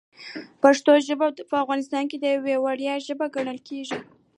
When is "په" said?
1.49-1.55